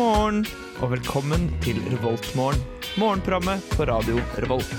[0.00, 0.46] morgen
[0.80, 2.60] og velkommen til Revoltmorgen.
[2.96, 4.70] Morgenprogrammet på radio Revolt.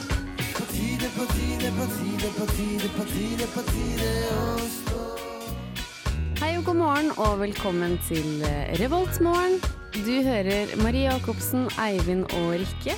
[6.41, 9.59] Hei og god morgen og velkommen til eh, Revoltmorgen.
[9.93, 12.97] Du hører Marie Jacobsen, Eivind og Rikke.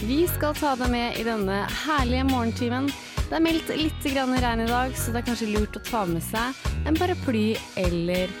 [0.00, 2.88] Vi skal ta deg med i denne herlige morgentimen.
[3.28, 6.24] Det er meldt litt regn i dag, så det er kanskje lurt å ta med
[6.24, 6.56] seg
[6.88, 8.32] en paraply eller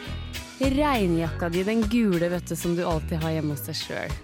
[0.60, 4.16] regnjakka di, den gule vet du, som du alltid har hjemme hos deg sjøl.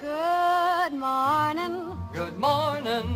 [0.00, 1.76] Good morning,
[2.14, 3.08] Good morning.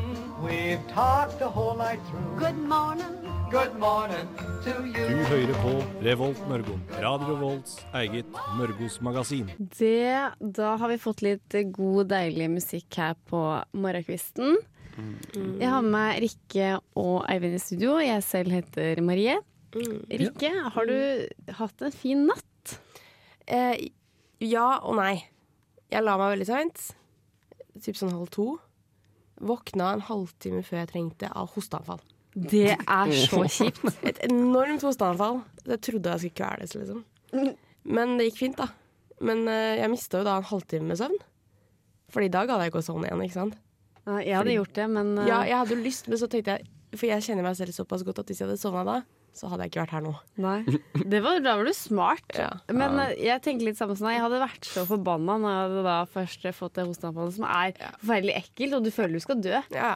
[0.45, 2.39] We've talked the whole night through.
[2.39, 3.15] good morning.
[3.51, 4.27] Good morning
[4.65, 6.81] to Du hører på Revolt Mørgon.
[6.99, 8.27] Radio Volts eget
[8.59, 9.51] Mørgos magasin.
[9.79, 13.41] Det, da har vi fått litt god, deilig musikk her på
[13.73, 14.57] morgenkvisten.
[15.61, 17.99] Jeg har med meg Rikke og Eivind i studio.
[18.03, 19.39] Jeg selv heter Marie.
[19.75, 22.75] Rikke, har du hatt en fin natt?
[23.47, 23.89] Eh,
[24.45, 25.17] ja og nei.
[25.93, 26.85] Jeg la meg veldig seint.
[27.83, 28.47] Typ sånn halv to.
[29.45, 32.01] Våkna en halvtime før jeg trengte av hosteanfall.
[32.35, 33.85] Det er så kjipt.
[34.07, 35.43] Et enormt hosteanfall.
[35.67, 37.05] Jeg trodde jeg skulle kveles, liksom.
[37.85, 38.71] Men det gikk fint, da.
[39.25, 41.19] Men eh, jeg mista jo da en halvtime med søvn.
[42.15, 43.61] Fordi i dag hadde jeg ikke å sovne igjen, ikke sant.
[44.05, 46.59] Ja, Jeg hadde gjort det, men uh, Ja, jeg hadde jo lyst, men så tenkte
[46.59, 48.97] jeg For jeg kjenner meg selv såpass godt at hvis jeg hadde sovna da,
[49.35, 50.15] så hadde jeg ikke vært her nå.
[50.43, 50.57] nei.
[51.11, 52.25] Det var, da var du smart.
[52.39, 52.51] Ja.
[52.71, 54.17] Men uh, jeg tenker litt samme som deg.
[54.19, 57.79] Jeg hadde vært så forbanna når jeg hadde da først fått det hosteanfallet, som er
[58.01, 59.63] forferdelig ekkelt, og du føler du skal dø.
[59.75, 59.95] Ja,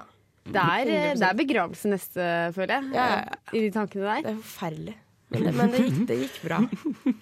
[0.49, 2.89] Det er, uh, det er begravelse neste, føler jeg.
[2.97, 3.39] Ja, ja, ja.
[3.53, 4.25] I de tankene der.
[4.27, 4.97] Det er forferdelig.
[5.29, 6.59] Men det, men det, gikk, det gikk bra.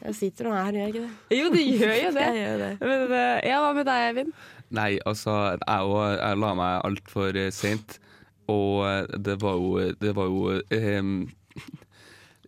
[0.07, 1.39] Jeg sitter nå her, gjør jeg ikke det?
[1.41, 2.27] Jo, det gjør jo det.
[2.41, 2.73] Gjør det.
[2.87, 4.35] Men uh, ja, hva med deg, Eivind?
[4.77, 7.99] Nei, altså, jeg, òg jeg la meg altfor seint.
[8.53, 11.17] Og eh, det var jo, det var jo ehm,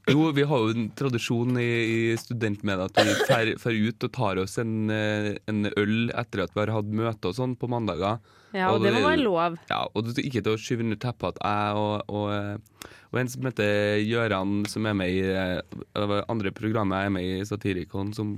[0.08, 4.40] Jo, vi har jo en tradisjon i, i studentmedia at vi fer ut og tar
[4.42, 8.20] oss en, eh, en øl etter at vi har hatt møte og sånn på mandager.
[8.56, 9.58] Ja, og det må være lov.
[9.68, 13.20] Ja, og det ikke til å skyve under teppet at jeg og, og, eh, og
[13.20, 15.60] en som heter Gøran, som er med i eh,
[15.96, 18.34] det andre programmet jeg er med i, Satirikon, som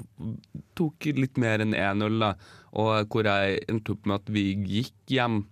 [0.79, 2.35] tok litt mer enn én øl, da.
[2.81, 5.45] Og hvor jeg endte opp med at vi gikk hjem,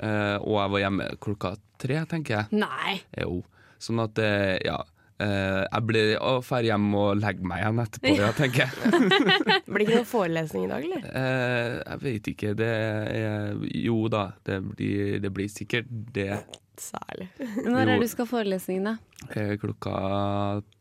[0.00, 2.60] eh, og jeg var hjemme klokka tre, tenker jeg.
[2.64, 2.98] Nei.
[3.20, 3.42] Jo.
[3.82, 4.80] Sånn at, eh, ja.
[5.24, 9.02] Eh, jeg blir å drar hjem og legger meg igjen etterpå, ja, tenker jeg.
[9.68, 11.04] Blir det ikke noen forelesning i dag, eller?
[11.08, 12.54] Uh, jeg vet ikke.
[12.58, 16.32] Det er Jo da, det blir, det blir sikkert det.
[16.78, 17.28] Særlig.
[17.64, 19.28] Når er det du skal ha forelesningen, da?
[19.34, 19.98] Uh, klokka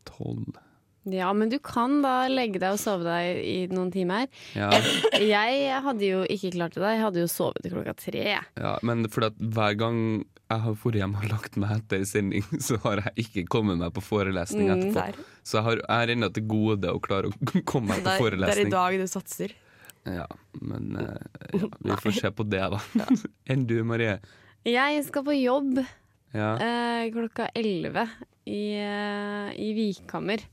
[0.07, 0.57] tolv.
[1.07, 4.27] Ja, men du kan da legge deg og sove deg i noen timer.
[4.57, 4.67] Ja,
[5.23, 6.91] Jeg hadde jo ikke klart det da.
[6.95, 8.25] Jeg hadde jo sovet til klokka tre.
[8.43, 10.01] ja, men fordi at hver gang
[10.49, 13.93] jeg har vært hjemme og lagt meg etter sending, så har jeg ikke kommet meg
[13.95, 15.03] på forelesning Mm, etterpå.
[15.17, 17.33] Mm, Så jeg har jeg har ennå til gode å klare å
[17.71, 18.47] komme meg på forelesning.
[18.47, 19.55] det er i dag du satser.
[20.07, 20.25] Ja,
[20.61, 22.79] men eh, ja, vi får se på det, da.
[23.51, 24.19] Enn du, Marie?
[24.67, 25.81] Jeg skal på jobb
[26.35, 26.53] Ja.
[26.59, 28.05] eh, klokka elleve
[28.47, 30.43] i, eh, i Vikhammer.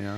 [0.00, 0.16] ja.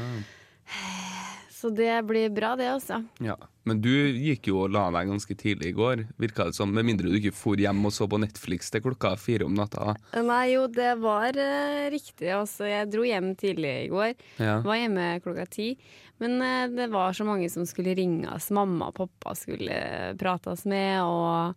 [1.55, 2.99] Så det blir bra, det, altså.
[3.25, 6.72] Ja, Men du gikk jo og la deg ganske tidlig i går, virka det som.
[6.75, 9.94] Med mindre du ikke for hjem og så på Netflix til klokka fire om natta.
[10.20, 12.28] Nei, jo, det var uh, riktig.
[12.36, 14.12] Altså, jeg dro hjem tidlig i går.
[14.36, 14.58] Ja.
[14.66, 15.70] Var hjemme klokka ti.
[16.22, 18.50] Men uh, det var så mange som skulle ringes.
[18.54, 19.78] Mamma og pappa skulle
[20.20, 21.56] prates med, og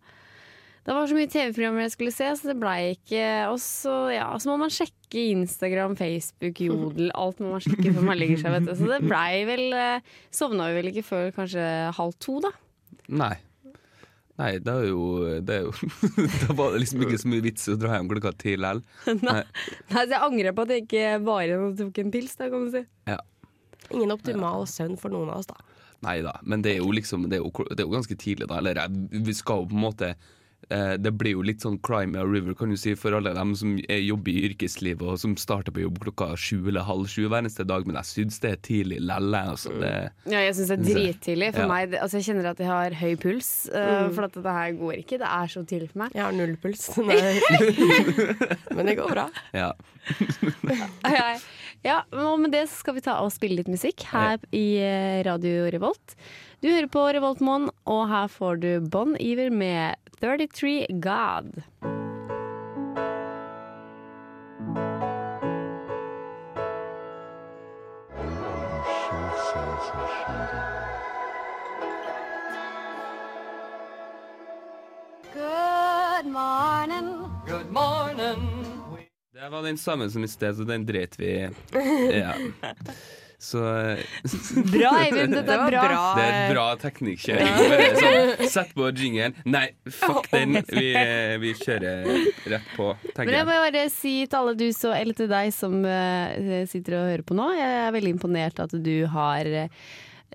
[0.88, 4.28] det var så mye TV-programmer jeg skulle se, så det blei ikke Og så, ja,
[4.40, 7.10] så må man sjekke Instagram, Facebook, Jodel.
[7.12, 8.72] Alt må man sjekke før man legger seg, vet du.
[8.78, 11.66] Så det blei vel eh, Sovna vi vel ikke før kanskje
[11.98, 12.54] halv to, da.
[13.20, 13.34] Nei.
[14.38, 15.04] Nei, det er jo,
[15.42, 15.72] det er jo
[16.46, 18.80] Da var det liksom ikke så mye vits i å dra hjem klokka ti likevel.
[19.28, 19.42] Nei.
[19.90, 22.48] Nei, så jeg angrer på at jeg ikke var igjen og tok en pils, da,
[22.52, 22.84] kan du si.
[23.10, 23.18] Ja.
[23.90, 25.60] Ingen optimal søvn for noen av oss, da.
[26.06, 28.46] Nei da, men det er jo liksom Det er jo, det er jo ganske tidlig,
[28.48, 28.60] da.
[28.62, 30.28] Eller vi skal jo på en måte eh,
[30.68, 33.76] det blir jo litt sånn crime of river kan du si, for alle dem som
[33.88, 37.40] er, jobber i yrkeslivet og som starter på jobb klokka sju eller halv sju hver
[37.40, 39.40] eneste dag, men jeg syns det er tidlig lelle.
[39.54, 39.92] Altså, det,
[40.28, 41.52] Ja, jeg syns det er drittidlig.
[41.54, 41.68] For Ja.
[41.70, 44.98] meg, altså jeg kjenner at jeg har høy puls, uh, for at dette her går
[45.00, 45.20] ikke.
[45.22, 46.12] Det er så tidlig for meg.
[46.18, 46.84] Jeg har null puls.
[48.76, 49.28] Men det går bra.
[49.56, 49.72] ja.
[51.08, 51.38] Ja,
[51.84, 55.68] ja, og med det skal vi ta og spille litt musikk her i eh, Radio
[55.72, 56.16] Revolt.
[56.62, 61.62] Du hører på Revoltmon, og her får du Bon Iver med 33 God.
[75.34, 77.30] Good morning.
[77.46, 78.64] Good morning.
[79.32, 81.48] Det var den samme som i sted, så den dreit vi i.
[82.18, 82.34] Ja.
[83.38, 83.98] Så eh,
[84.72, 85.34] Bra, Eivind.
[85.36, 85.98] Dette er bra.
[86.18, 87.60] det er et bra teknikkjøring.
[88.00, 89.36] Sånn, sett på jingeren.
[89.46, 90.58] Nei, fuck den.
[90.66, 92.08] Vi, eh, vi kjører
[92.50, 92.90] rett på,
[93.20, 96.98] Men jeg må bare si til alle du så, eller til deg som eh, sitter
[96.98, 99.52] og hører på nå, jeg er veldig imponert at du har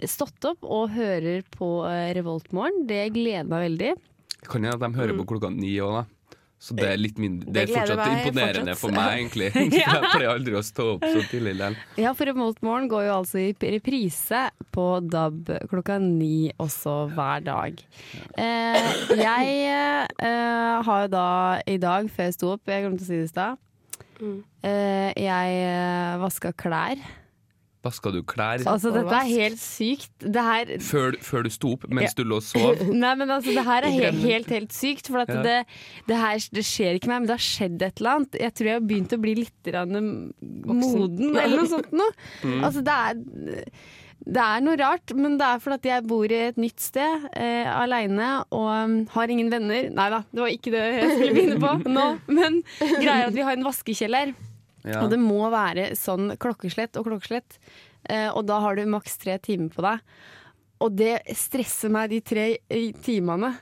[0.09, 1.73] stått opp og hører på
[2.17, 2.85] Revoltmorgen.
[2.89, 3.94] Det gleder meg veldig.
[4.47, 6.07] Kan hende at de hører på klokka ni òg, da.
[6.63, 8.81] Så det er litt mindre Det Det er fortsatt meg imponerende fortsatt.
[8.81, 9.50] for meg, egentlig.
[9.54, 11.75] For Jeg pleier aldri å stå opp så tidlig likevel.
[12.00, 14.44] Ja, for Revoltmorgen går jo altså i reprise
[14.74, 17.83] på DAB klokka ni også hver dag.
[18.39, 21.27] Eh, jeg eh, har jo da
[21.68, 23.60] i dag, før jeg sto opp, jeg glemte å si det i stad,
[24.63, 27.04] eh, jeg eh, vaska klær.
[27.83, 30.12] Vaska du klær Altså, dette er helt sykt.
[30.24, 32.80] Det her før, før du sto opp, mens du lå og sov?
[33.03, 35.09] Nei, men altså, det her er helt, helt, helt sykt.
[35.12, 35.41] For at Ja.
[35.44, 35.57] det,
[36.07, 38.39] det her det skjer ikke meg, men det har skjedd et eller annet.
[38.39, 42.15] Jeg tror jeg har begynt å bli litt moden, eller noe sånt noe.
[42.63, 43.19] Altså, det er
[44.24, 47.68] det er noe rart, men det er fordi jeg bor i et nytt sted eh,
[47.68, 49.89] aleine og um, har ingen venner.
[49.91, 52.06] Nei da, det var ikke det jeg skulle begynne på nå.
[52.31, 54.31] Men greia er at vi har en vaskekjeller.
[54.83, 55.01] Ja.
[55.03, 57.59] Og det må være sånn klokkeslett og klokkeslett.
[58.09, 60.01] Eh, og da har du maks tre timer på deg.
[60.83, 62.47] Og det stresser meg de tre
[63.06, 63.53] timene.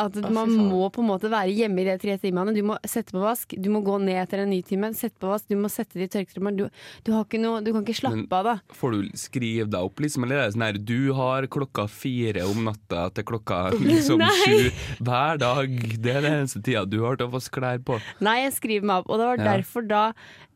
[0.00, 2.54] At man må på en måte være hjemme i de tre timene.
[2.56, 5.28] Du må sette på vask, du må gå ned etter en ny time, sette på
[5.30, 6.56] vask, du må sette det i tørketrommelen.
[6.56, 6.64] Du,
[7.04, 8.54] du, du kan ikke slappe Men- av da.
[8.80, 10.24] Får du skrive deg opp, liksom?
[10.26, 14.70] Eller er det sånn her du har klokka fire om natta til klokka liksom sju
[15.04, 15.76] hver dag?
[16.00, 18.00] Det er den eneste tida du har til å vaske klær på.
[18.24, 19.10] Nei, jeg skriver meg opp.
[19.12, 19.52] Og det var Ja.
[19.56, 20.02] derfor da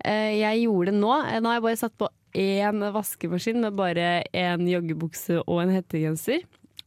[0.05, 1.15] eh, jeg gjorde det nå.
[1.29, 5.71] Eh, Nå har jeg bare satt på én vaskemaskin med bare én joggebukse og en
[5.77, 6.43] hettegenser.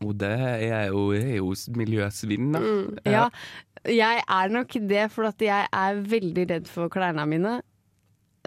[0.05, 0.29] Og det
[0.69, 2.61] er jo, er jo miljøsvinn, da.
[3.07, 3.23] Ja,
[3.87, 7.61] jeg er nok det, for at jeg er veldig redd for klærne mine.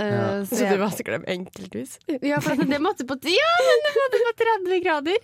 [0.00, 0.44] Uh, Ja.
[0.46, 1.98] så Så jeg- du vasker dem enkeltvis?
[2.22, 5.18] Ja, for at det måtte på Ja, men det måtte på 30 grader!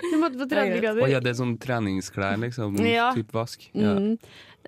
[0.00, 1.02] Det måtte på 30 grader.
[1.02, 2.78] Oh, ja, det er sånn treningsklær, liksom.
[2.86, 3.12] Ja.
[3.12, 3.68] Typ vask.
[3.74, 3.94] Ja.
[3.98, 4.18] Mm.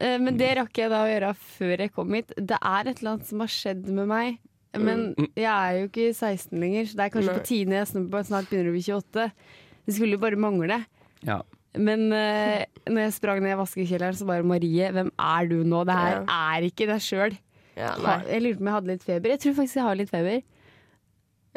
[0.02, 2.32] Uh, Men det rakk jeg da å gjøre før jeg kom hit.
[2.36, 4.38] Det er et eller annet som har skjedd med meg.
[4.76, 7.38] Men jeg er jo ikke 16 lenger, så det er kanskje Nei.
[7.38, 9.32] på tide jeg snart begynner å bli 28.
[9.88, 10.82] Det skulle jo bare mangle.
[11.24, 11.40] Ja.
[11.78, 15.82] Men uh, når jeg sprang ned i vaskekjelleren, så bare Marie, hvem er du nå?
[15.88, 17.38] Det her er ikke deg sjøl.
[17.78, 17.94] Ja,
[18.26, 19.34] Jeg lurte på om jeg hadde litt feber.
[19.36, 20.40] Jeg tror faktisk jeg har litt feber.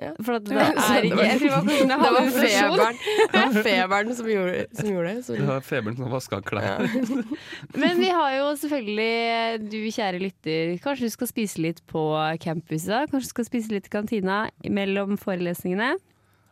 [0.02, 0.12] Ja.
[0.24, 3.02] For at det er ikke Jeg tror det var Det var feberen,
[3.34, 5.26] det var feberen som, gjorde, som gjorde det.
[5.28, 6.86] Det var feberen som vaska klær.
[7.82, 12.06] Men vi har jo selvfølgelig, du kjære lytter, kanskje du skal spise litt på
[12.42, 13.12] campus i dag?
[13.12, 15.94] Kanskje du skal spise litt i kantina mellom forelesningene?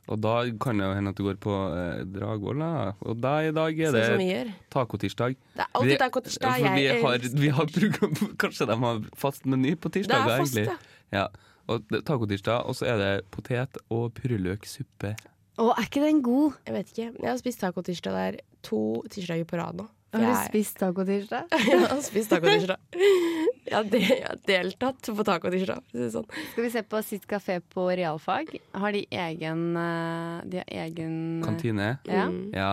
[0.10, 2.94] Og da kan det jo hende at du går på eh, Dragvoll, da.
[3.06, 4.48] Og da i dag er Sånn som det gjør.
[4.74, 5.36] tacotirsdag.
[5.54, 6.56] Det er alltid tacotirsdag.
[6.64, 10.34] For vi Jeg- har, vi har program, Kanskje de har fast meny på Det tirsdager,
[10.34, 10.78] er fast, egentlig.
[11.14, 11.20] ja.
[11.20, 11.28] Ja.
[11.70, 15.14] Og det- tacotirsdag, og så er det potet og purreløksuppe.
[15.60, 16.54] Å, er ikke den god?
[16.66, 17.08] Jeg vet ikke.
[17.22, 19.86] Jeg har spist tacotirsdag der to tirsdager på rad nå.
[20.10, 21.44] For Har du jeg- spist tacotirsdag?
[21.70, 22.78] Jeg har spist tacotirsdag.
[23.70, 25.84] Jeg har de- jeg har deltatt på tacotirsdag.
[26.14, 26.26] Sånn.
[26.52, 28.56] Skal vi se på Sitt kafé på realfag?
[28.74, 32.00] Har de egen eh, De har egen Kantine.
[32.10, 32.26] Ja.
[32.30, 32.50] Mm.
[32.56, 32.72] Ja.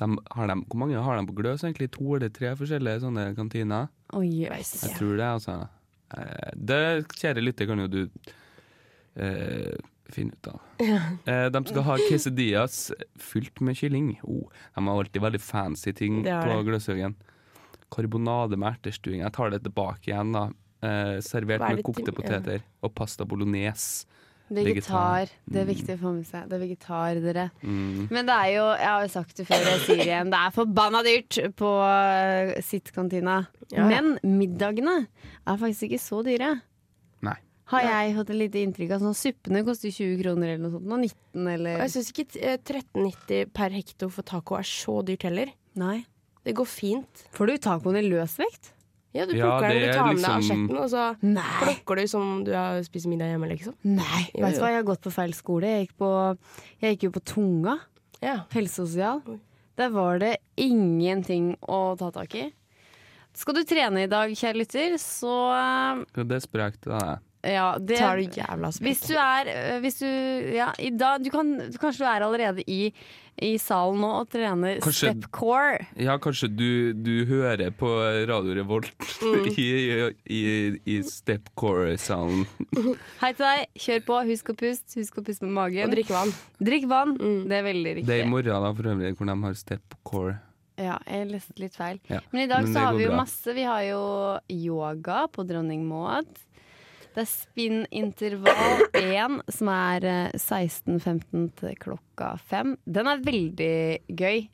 [0.00, 1.90] De, har de, hvor mange har de på Gløs, egentlig?
[1.92, 3.88] To eller tre forskjellige sånne kantiner?
[4.14, 5.68] Oh, Jeg Jeg tror det, altså.
[6.16, 6.80] Eh, Det,
[7.20, 8.08] kjære lytter, kan jo du
[9.16, 9.76] eh,
[10.10, 10.60] finne ut av.
[11.28, 12.78] Eh, de skal ha quesadillas
[13.20, 14.14] fylt med kylling.
[14.24, 16.62] Oh, de har alltid veldig fancy ting på.
[16.66, 17.14] Gløshaugen.
[17.90, 19.20] Karbonade med ertestuing.
[19.24, 20.46] Jeg tar det tilbake igjen, da.
[20.82, 24.06] Eh, servert er med kokte poteter og pasta bolognese.
[24.50, 24.66] Vegetar.
[24.66, 25.28] Vegetar.
[25.46, 25.70] Det er Mm.
[25.76, 26.48] viktig å få med seg.
[26.48, 27.50] Det er vegetar, dere.
[27.62, 28.08] Mm.
[28.10, 30.40] Men det er jo, jeg har jo sagt det før, jeg sier det igjen, det
[30.40, 33.46] er forbanna dyrt på uh, sitt-kantina.
[33.70, 33.86] Ja.
[33.86, 35.06] Men middagene
[35.46, 36.60] er faktisk ikke så dyre.
[37.22, 37.36] Nei.
[37.70, 40.90] Har jeg fått et lite inntrykk av sånn suppene koster 20 kroner eller noe sånt.
[40.90, 45.22] Og 19 eller jeg syns ikke eh, 13,90 per hekto for taco er så dyrt
[45.28, 45.52] heller.
[45.78, 46.00] Nei.
[46.44, 47.24] Det går fint.
[47.36, 48.72] Får du tacoen i løsvekt?
[49.12, 51.42] Ja, du Ja, plukker den, du tar tar med deg liksom- asjetten, og så Nei.
[51.64, 53.74] plukker du som du har spist middag hjemme, liksom.
[53.84, 54.30] Nei.
[54.34, 55.62] Jo, Vet du hva, jeg har gått på feil skole.
[55.66, 56.38] Jeg gikk, på,
[56.80, 57.80] jeg gikk jo på Tunga.
[58.22, 58.44] Ja.
[58.52, 59.22] Helsesosial.
[59.76, 62.52] Der var det ingenting å ta tak i.
[63.34, 66.82] Skal du trene i dag, kjære lytter, så Det er sprekt.
[66.82, 67.18] da.
[67.42, 70.06] Ja, det, Tar du jævla Hvis du er øh, hvis du,
[70.56, 72.92] ja, i dag, du kan, Kanskje du er allerede i,
[73.40, 75.86] i salen nå og trener Kanskje- step core.
[75.96, 77.88] Ja, kanskje du, du hører på
[78.28, 79.46] Radio Revolt Mm.
[79.60, 79.68] i,
[80.32, 80.42] i,
[80.88, 82.46] i stepcore-salen.
[83.22, 84.18] Hei til deg, kjør på.
[84.30, 84.96] Husk å puste.
[85.00, 85.84] Husk å puste med magen.
[85.88, 86.32] Og drikke vann.
[86.60, 87.16] Drikk vann.
[87.20, 87.42] Mm.
[87.50, 88.08] Det er veldig riktig.
[88.08, 90.36] Det er i morgen, da, for øvrig, hvor de har stepcore.
[90.80, 91.98] Ja, jeg leste litt feil.
[92.08, 92.22] Ja.
[92.32, 93.18] Men i dag Men så har vi jo bra.
[93.20, 93.52] masse.
[93.56, 94.00] Vi har jo
[94.56, 96.30] yoga på Dronning Maud.
[97.10, 102.76] Det er spinnintervall 1, som er eh, 16.15 til klokka 5.
[102.86, 103.74] Den er veldig
[104.14, 104.44] gøy.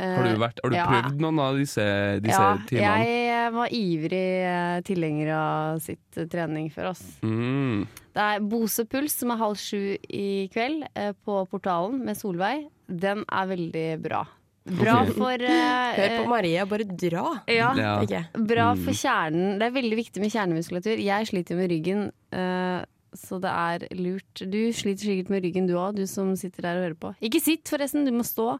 [0.00, 0.86] Eh, Har du, vært, har du ja.
[0.88, 1.84] prøvd noen av disse,
[2.24, 3.04] disse ja, timene?
[3.04, 7.02] jeg var ivrig eh, tilhenger av sitt eh, trening for oss.
[7.20, 7.84] Mm.
[8.16, 12.70] Det er Bose Puls, som er halv sju i kveld, eh, på Portalen med Solveig.
[12.88, 14.24] Den er veldig bra.
[14.66, 17.42] Bra for uh, Hør på Maria, bare dra.
[17.48, 18.24] Ja, Ja.
[18.36, 18.84] bra Mm.
[18.84, 19.58] for kjernen.
[19.58, 21.00] Det er veldig viktig med kjernemuskulatur.
[21.00, 22.84] Jeg sliter med ryggen, uh,
[23.16, 24.44] så det er lurt.
[24.44, 27.14] Du sliter sikkert med ryggen du òg, du som sitter der og hører på.
[27.22, 28.58] Ikke sitt, forresten, du må stå.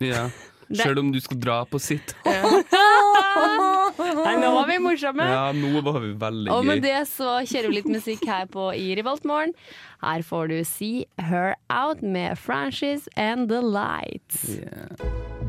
[0.00, 0.28] Ja.
[0.70, 2.14] Sjøl om du skal dra på sitt.
[4.26, 5.26] Nei, nå var vi morsomme!
[5.32, 6.86] Ja, nå var vi veldig Og med gøy.
[6.88, 9.54] det så kjører vi litt musikk her på I Revoltmorgen.
[10.04, 14.44] Her får du See Her Out med Franchise and The Lights.
[14.58, 15.40] Yeah.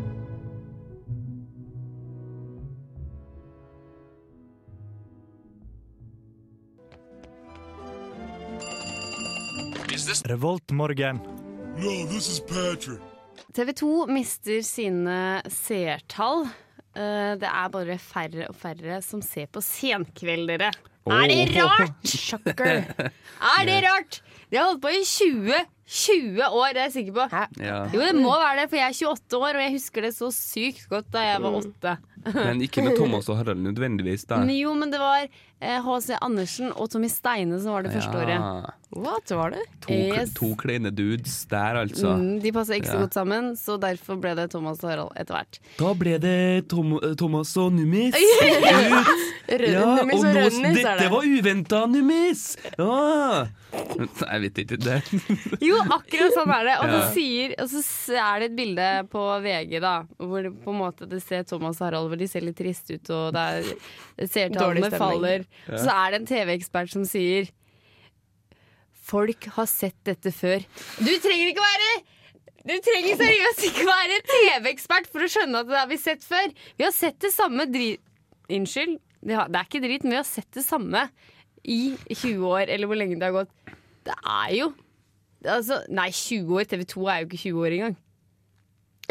[10.25, 11.19] Revoltmorgen.
[13.53, 16.47] TV 2 mister sine seertall.
[16.95, 20.71] Eh, Det er bare færre og færre som ser på Senkveld, dere.
[21.09, 22.03] Er det rart?
[22.05, 22.83] Shocker.
[23.41, 24.19] Er det rart?
[24.51, 25.55] De har holdt på i 20,
[25.87, 27.25] 20 år, det er jeg sikker på.
[27.63, 27.77] Ja.
[27.89, 30.29] Jo, det må være det, for jeg er 28 år, og jeg husker det så
[30.35, 31.95] sykt godt da jeg var åtte.
[32.35, 34.43] Men ikke med Thomas og Harald nødvendigvis, Der.
[34.45, 35.25] Men Jo, men det var
[35.61, 36.15] H.C.
[36.21, 38.69] Andersen og Tommy Steine som var det første året.
[38.91, 39.61] What var det?
[39.85, 40.33] To, Yes.
[40.35, 42.15] to kleine dudes der, altså.
[42.19, 43.03] Mm, de passa ikke så Ja.
[43.05, 45.59] godt sammen, så derfor ble det Thomas og Harald etter hvert.
[45.79, 48.15] Da ble det Tom, Thomas og Nummis.
[49.47, 52.57] ja, og nå, dette var uventa, Nummis!
[52.77, 53.47] Ja.
[53.71, 54.97] Jeg vet ikke det.
[55.63, 56.75] Jo, akkurat sånn er det.
[56.81, 56.99] Og, Ja.
[56.99, 60.79] så sier, og så er det et bilde på VG da Hvor det på en
[60.81, 63.61] måte det ser Thomas og Harald hvor de ser litt triste ut, og det er
[64.21, 65.45] Dårlig seertallene faller.
[65.67, 67.51] Så er det en TV-ekspert som sier
[69.11, 70.63] Folk har sett dette før.
[71.01, 71.93] Du trenger ikke være
[72.61, 76.51] du trenger seriøst ikke være TV-ekspert for å skjønne at det har vi sett før.
[76.77, 78.03] Vi har sett det samme drit...
[78.51, 81.05] Unnskyld, det det er ikke drit, men vi har sett det samme
[81.63, 83.53] i 20 år, eller hvor lenge det har gått.
[84.05, 84.67] Det er jo
[85.45, 86.67] altså, Nei, 20 år.
[86.69, 87.97] TV 2 er jo ikke 20 år engang.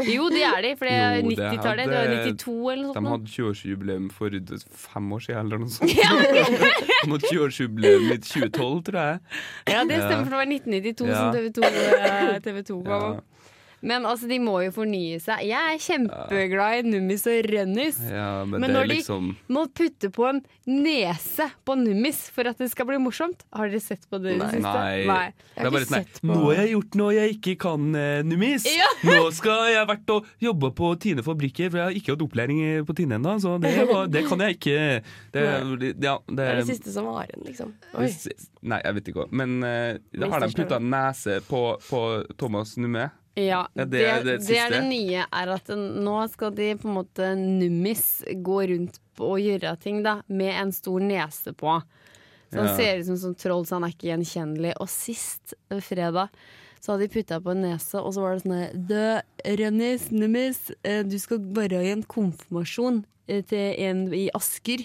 [0.07, 1.91] Jo, det er de, for det er 90-tallet.
[1.91, 3.05] Det var 92 eller noe sånt.
[3.05, 4.37] De hadde 20-årsjubileum for
[4.87, 5.91] fem år siden, eller noe sånt.
[5.95, 9.19] De hadde 20-årsjubileum i 2012, tror jeg.
[9.71, 11.19] Ja, det stemmer, for det var 1992 Ja.
[11.21, 13.15] som TV 2, eh, TV 2 kom.
[13.15, 13.30] Ja.
[13.83, 15.45] Men altså, de må jo fornye seg.
[15.49, 18.01] Jeg er kjempeglad i Nummis og Rønnis.
[18.11, 22.19] Ja, men, Men det når er de- liksom Må putte på en nese på Nummis
[22.31, 23.45] for at det skal bli morsomt.
[23.57, 24.63] Har dere sett på det i det siste?
[24.67, 25.07] Nei.
[25.09, 25.33] Nei.
[25.57, 28.23] Jeg har bare ikke sett på- Nå har jeg gjort noe jeg ikke kan, eh,
[28.23, 28.67] Numis.
[28.69, 28.91] Ja.
[29.11, 32.85] Nå skal jeg vært og jobbe på Tine fabrikker, for jeg har ikke hatt opplæring
[32.87, 34.79] på Tine ennå, så det, var, det kan jeg ikke.
[35.33, 37.73] Det, ja, det, Det er det siste som var igjen, liksom.
[37.95, 38.09] Oi.
[38.63, 39.29] Nei, jeg vet ikke hva.
[39.31, 42.01] Men eh, da har de putta nese på, på
[42.37, 43.09] Thomas Numme.
[43.39, 46.89] Ja, det, det er det det er det nye, er at nå skal de på
[46.89, 51.77] en måte nummis gå rundt og gjøre ting da, med en stor nese på.
[52.51, 52.77] Så han Ja.
[52.77, 54.73] ser ut som sånn troll, så han er ikke gjenkjennelig.
[54.83, 55.55] Og sist
[55.87, 56.29] fredag
[56.81, 59.21] så hadde de putta på en nese, og så var det sånn «Dø,
[59.61, 64.83] Rennis, nummis, eh, du skal bare i en konfirmasjon eh, til en i Asker.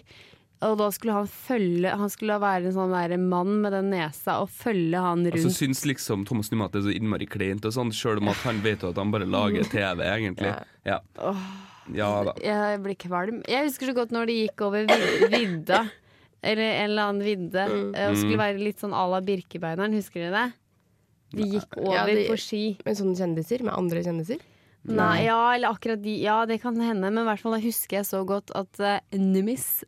[0.66, 4.38] Og da skulle han følge Han skulle være en sånn der mann med den nesa
[4.42, 5.58] og følge han Og så rundt.
[5.60, 8.42] syns liksom Thomas Nymat at det er så innmari kleint, og sånn, sjøl om at
[8.48, 10.54] han vet at han bare lager TV, egentlig.
[10.88, 11.00] Ja,
[11.94, 12.34] ja da.
[12.42, 13.44] Jeg blir kvalm.
[13.50, 14.88] Jeg husker så godt når de gikk over
[15.30, 15.84] vidda.
[16.46, 17.68] Eller en eller annen vidde.
[17.98, 20.60] eh, Og skulle være litt sånn à la Birkebeineren, husker dere det?
[21.36, 22.64] De gikk over Ja, de- på ski.
[22.86, 23.64] Med sånne kjendiser?
[23.66, 24.44] Med andre kjendiser?
[24.86, 26.12] Nei, ja, eller akkurat de.
[26.22, 29.00] Ja, det kan hende, men i hvert fall da husker jeg så godt at uh,
[29.18, 29.84] Numis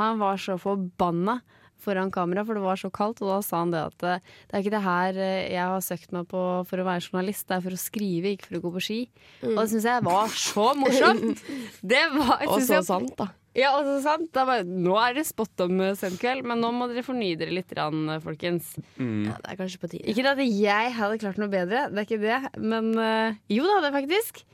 [0.00, 1.40] Han var så forbanna
[1.80, 4.18] foran kamera, for det var så kaldt, og da sa han det at eh,
[4.50, 7.46] det er ikke det her eh, jeg har søkt meg på for å være journalist,
[7.48, 8.98] det er for å skrive, ikke for å gå på ski.
[9.48, 11.40] Og det syns jeg var så morsomt!
[11.94, 13.30] Det var Og så jeg- sant, da.
[13.56, 14.28] Ja, og så sant.
[14.36, 17.56] Da bare, nå er det spot om eh, Senkveld, men nå må dere fornye dere
[17.56, 18.74] litt, grann, folkens.
[19.00, 19.24] Mm.
[19.32, 20.04] Ja, det er kanskje på tide.
[20.12, 23.88] Ikke at jeg hadde klart noe bedre, det er ikke det, men jo, det hadde
[23.88, 24.44] jeg faktisk.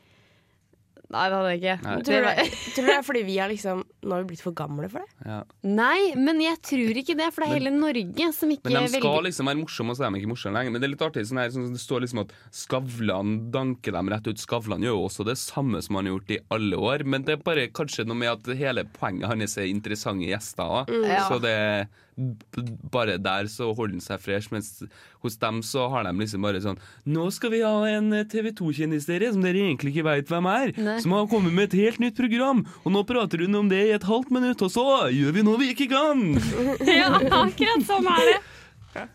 [1.12, 1.76] Nei, det hadde jeg ikke.
[2.06, 4.44] Tror du, det- tror du det er fordi vi har liksom Nå har vi blitt
[4.44, 5.26] for gamle for det?
[5.26, 5.40] Ja.
[5.66, 8.86] Nei, men jeg tror ikke det, for det er hele Norge som ikke velger Men
[8.86, 10.75] de skal velger liksom være morsomme, og så er de ikke morsomme lenger.
[10.75, 14.12] Men det er litt artig, sånn her, sånn, det står liksom at Skavlan danker dem
[14.14, 14.42] rett ut.
[14.42, 17.36] Skavlan gjør jo også det samme som han har gjort i alle år, men det
[17.36, 20.66] er bare kanskje noe med at hele poenget hans er interessante gjester.
[20.66, 20.90] òg.
[20.92, 21.08] Mm.
[21.10, 21.25] Ja.
[21.28, 21.86] Så det er
[22.16, 24.80] bare der så holder han seg fresh, mens
[25.20, 26.78] hos dem så har de liksom bare sånn
[27.12, 30.72] Nå skal vi ha en TV 2-kjendis dere som dere egentlig ikke veit hvem er,
[30.80, 30.96] Nei.
[31.04, 33.95] som har kommet med et helt nytt program, og nå prater hun om det i
[33.98, 36.22] et halvt minutt, og så gjør vi noe vi ikke kan!
[36.98, 37.10] Ja,
[37.42, 38.36] akkurat sånn er det.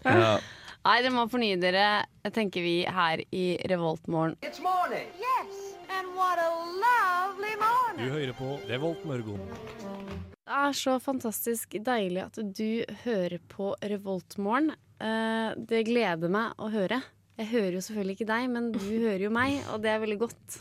[0.06, 0.34] Ja.
[0.82, 1.86] Nei, dere må fornye dere,
[2.34, 4.38] tenker vi her i Revoltmorgen.
[4.42, 4.62] Yes,
[7.98, 9.42] Du hører på Revoltmorgon.
[10.42, 14.74] Det er så fantastisk deilig at du hører på Revoltmorgen.
[15.02, 17.02] Eh, Det gleder meg å høre.
[17.40, 20.20] Jeg hører jo selvfølgelig ikke deg, men du hører jo meg, og det er veldig
[20.26, 20.58] godt.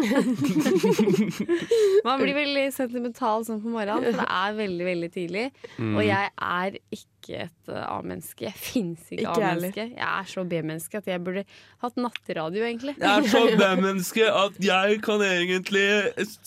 [2.06, 5.46] Man blir veldig sentimental sånn på morgenen, for det er veldig, veldig tidlig.
[5.76, 5.94] Mm.
[5.94, 8.46] Og jeg er ikke et eh, A-menneske.
[8.48, 9.84] Jeg fins ikke Ikke A-menneske.
[9.92, 11.42] Jeg er så B-menneske at jeg burde
[11.84, 12.94] hatt nattradio, egentlig.
[12.98, 15.86] Jeg er så B-menneske at jeg kan egentlig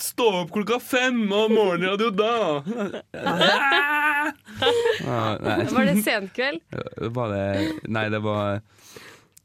[0.02, 2.36] stå opp klokka fem og morgenradio da.
[5.04, 5.66] Ah, nei.
[5.68, 6.62] Var det senkveld?
[7.12, 7.48] Var det
[7.92, 8.62] Nei, det var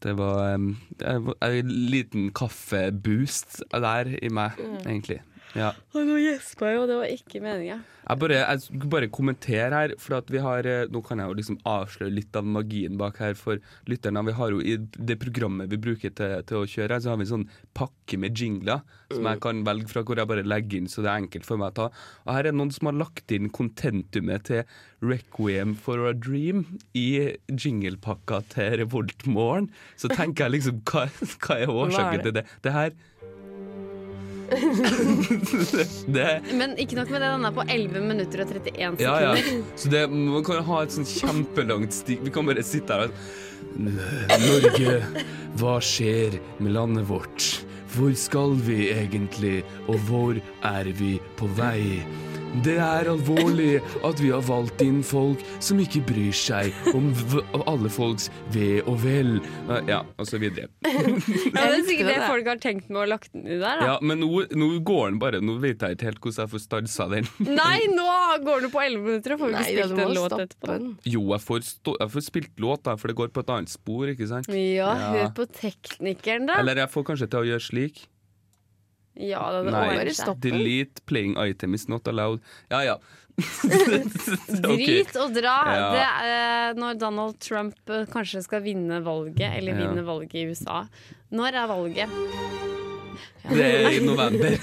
[0.02, 5.20] Det var en liten kaffeboost der i meg, egentlig.
[5.56, 5.72] Ja.
[5.94, 7.78] Og nå gjespa jeg, og det var ikke meninga.
[8.08, 11.28] Jeg bare, jeg skulle bare kommentere her, for at vi har eh, Nå kan jeg
[11.28, 14.22] jo liksom avsløre litt av magien bak her for lytterne.
[14.30, 17.20] Vi har jo I det programmet vi bruker til, til å kjøre her, så har
[17.20, 18.80] vi en sånn pakke med jingler
[19.12, 21.60] som jeg kan velge fra, hvor jeg bare legger inn så det er enkelt for
[21.60, 21.88] meg å ta.
[22.26, 24.64] Og her er noen som har lagt inn kontentumet til
[25.04, 26.64] Requiem for a Dream
[26.96, 29.68] i jinglepakka til Revoltmorgen.
[30.00, 31.06] Så tenker jeg liksom, hva,
[31.44, 32.44] hva er årsaken til det?
[32.64, 32.96] Det her
[36.60, 39.04] Men ikke nok med det, den er på 11 minutter og 31 sekunder.
[39.04, 39.42] Ja, ja.
[39.76, 42.20] Så det, man kan ha et sånn kjempelangt stikk.
[42.26, 43.12] Vi kan bare sitte her og
[43.78, 44.94] Norge,
[45.60, 47.40] hva skjer med landet vårt?
[47.94, 50.34] Hvor skal vi egentlig, og hvor
[50.66, 52.02] er vi på vei?
[52.64, 57.42] Det er alvorlig at vi har valgt inn folk som ikke bryr seg om v
[57.68, 59.36] alle folks ve og vel.
[59.86, 60.70] Ja, og så videre.
[60.88, 63.80] Ja, det er sikkert det folk har tenkt med å lagt den ut der.
[63.80, 63.86] Da.
[63.90, 64.28] Ja, Men nå,
[64.58, 65.40] nå går den bare.
[65.44, 67.28] Nå vet jeg ikke helt hvordan jeg får stansa den.
[67.60, 68.06] Nei, nå
[68.46, 70.72] går den på 11 minutter og får Nei, ikke spilt en låt etterpå.
[70.72, 70.90] den.
[71.14, 73.72] Jo, jeg får, stå, jeg får spilt låt, da, for det går på et annet
[73.74, 74.48] spor, ikke sant?
[74.52, 75.10] Ja, Ja.
[75.14, 76.58] hør på teknikeren, da.
[76.62, 78.06] Eller jeg får kanskje til å gjøre slik.
[79.18, 82.40] Ja, det, hadde Nei, delete playing item is not allowed.
[82.70, 82.98] Ja, ja.
[84.62, 85.56] Drit og dra.
[85.74, 85.88] Ja.
[85.94, 89.86] Det er, når Donald Trump eh, kanskje skal vinne valget, eller Ja.
[89.86, 90.84] vinne valget i USA.
[91.30, 92.08] Når er valget?
[93.48, 94.56] Det er i november.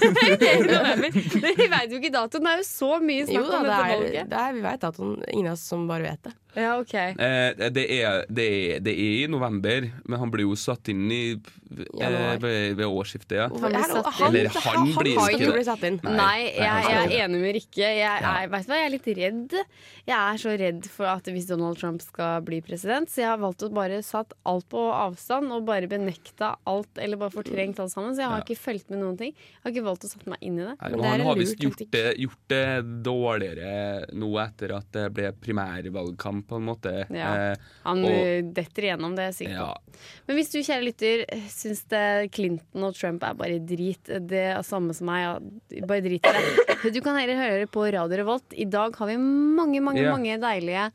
[1.60, 2.46] Vi veit jo ikke datoen.
[2.46, 4.30] Det er jo så mye snakk om dette er, valget.
[4.30, 6.34] det er, vi veit at ingen av oss som bare vet det.
[6.56, 6.94] Ja, ok.
[6.94, 11.02] Eh, det, er, det, er, det er i november, men han blir jo satt inn
[11.12, 13.48] i eh, ved, ved årsskiftet, ja.
[13.50, 15.50] Han blir Eller han blir han ikke ikke det.
[15.58, 15.98] bli satt inn.
[16.06, 16.14] Nei.
[16.16, 17.90] Nei, jeg, jeg er enig med Rikke.
[17.98, 19.58] Jeg er, hva, jeg er litt redd.
[20.06, 23.42] Jeg er så redd for at hvis Donald Trump skal bli president, så jeg har
[23.42, 27.92] valgt å bare satt alt på avstand og bare benekta alt, eller bare fortrengt alt
[27.92, 28.16] sammen.
[28.16, 28.54] Så jeg har Ja.
[28.54, 29.32] ikke fulgt med noen ting.
[29.34, 30.76] Jeg har ikke valgt å sette meg inn i det.
[30.80, 32.62] Nei, Men det han har visst gjort det, gjort det
[33.02, 36.94] dårligere nå etter at det ble primærvalgkamp, på en måte.
[37.10, 37.50] Ja.
[37.52, 39.66] Eh, Han Og- detter igjennom, det er jeg sikker på.
[39.66, 40.00] ja.
[40.28, 44.62] Men hvis du, kjære lytter, syns det Clinton og Trump er bare drit, det er
[44.62, 45.40] samme som meg,
[45.86, 46.92] bare drit i det.
[46.92, 48.52] Du kan heller høre på Radio Revolt.
[48.56, 50.12] I dag har vi mange, mange, Ja.
[50.16, 50.92] mange deilige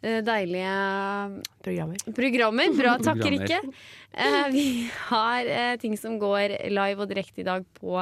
[0.00, 0.74] Deilige
[1.60, 2.04] Programmer.
[2.16, 2.76] programmer.
[2.76, 3.48] Bra, takk, Programmer.
[3.48, 3.60] Rikke.
[4.12, 8.00] Eh, vi har eh, ting som går live og direkte i dag på,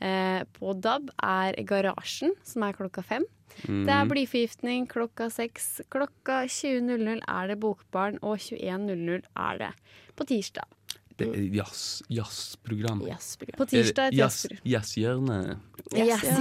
[0.00, 3.26] eh, på DAB, er Garasjen, som er klokka fem.
[3.68, 3.84] Mm.
[3.86, 5.80] Det er blyforgiftning klokka seks.
[5.92, 9.72] Klokka 20.00 er det Bokbarn, og 21.00 er det
[10.18, 10.66] på tirsdag.
[11.14, 11.44] Det er
[12.10, 13.04] jazzprogram.
[13.06, 14.66] Yes, yes, yes, På tirsdag et det jazzprogram.
[14.72, 15.58] Jazzhjørnet.
[15.94, 16.38] Yes, yes,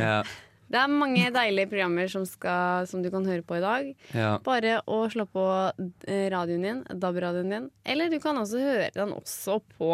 [0.00, 0.22] Ja,
[0.68, 3.90] Det er mange deilige programmer som, skal, som du kan høre på i dag.
[4.14, 4.32] ja.
[4.42, 5.44] Bare å slå på
[6.08, 7.68] eh, radioen din, DAB-radioen din.
[7.86, 9.92] Eller du kan også høre den også på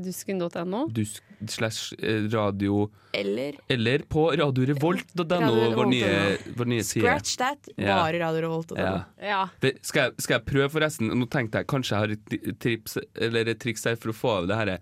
[0.00, 0.84] dusken.no.
[0.94, 6.12] Dusk slash eh, radio Eller Eller på radiorevolt.no, Radio vår nye,
[6.56, 7.02] vår nye side.
[7.04, 7.96] Scratch that, Ja.
[8.04, 8.72] bare Radio Revolt.
[8.78, 8.94] Ja.
[9.20, 9.42] Ja.
[9.60, 11.10] Det- Skal jeg, skal jeg prøve, forresten?
[11.18, 14.36] Nå tenkte jeg kanskje jeg har et trips Eller et triks her for å få
[14.38, 14.78] av det her.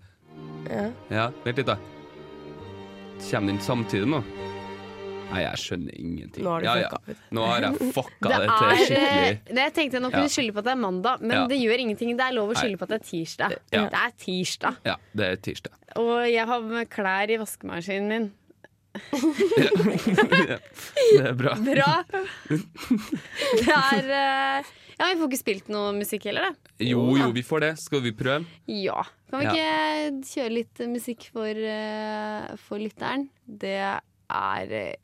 [0.69, 0.85] Ja.
[1.09, 1.77] Ja, vent litt, da.
[3.31, 4.23] Kommer den samtidig nå?
[5.31, 6.43] Nei, jeg skjønner ingenting.
[6.43, 6.89] Nå har Ja, ja.
[7.31, 9.29] Nå har jeg fucka Det det, til skikkelig.
[9.29, 10.33] eh, det jeg tenkte nå kunne Ja.
[10.35, 11.47] skylde på at det er mandag, men Ja.
[11.47, 12.17] det gjør ingenting.
[12.17, 13.51] Det er lov å skylde på at det er tirsdag.
[13.71, 13.85] Ja.
[13.89, 14.75] Det er tirsdag.
[14.85, 15.73] Ja, det er tirsdag.
[15.95, 18.31] Og jeg har med klær i vaskemaskinen min.
[20.19, 21.53] Det er bra.
[21.61, 22.03] Bra!
[22.49, 26.73] Det er eh, Ja, vi får ikke spilt noe musikk heller, da.
[26.83, 27.69] Jo, jo, vi får det.
[27.79, 28.43] Skal vi prøve?
[28.67, 29.03] Ja.
[29.29, 29.53] Kan vi Ja.
[29.53, 33.29] ikke kjøre litt musikk for, eh, for lytteren?
[33.47, 34.95] Det er